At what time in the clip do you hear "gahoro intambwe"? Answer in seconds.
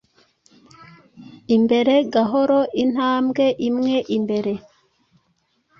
2.13-3.45